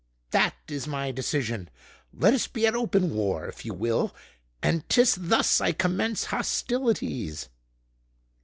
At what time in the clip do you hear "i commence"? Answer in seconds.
5.61-6.23